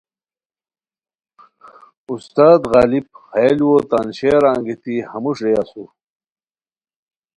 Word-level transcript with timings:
استاد 2.13 2.61
غالبؔ 2.71 3.07
ہیہ 3.33 3.51
لوُؤ 3.57 3.77
تان 3.89 4.07
شعرہ 4.17 4.51
انگیتی 4.55 4.95
ہموݰ 5.09 5.37
رے 5.45 5.51
اسور 5.61 5.89